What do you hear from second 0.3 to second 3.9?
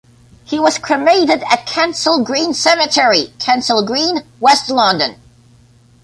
He was cremated at Kensal Green Cemetery, Kensal